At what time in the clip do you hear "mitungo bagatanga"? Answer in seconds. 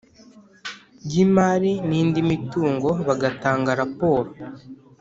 2.31-3.69